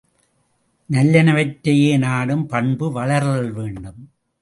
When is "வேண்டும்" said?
3.51-4.01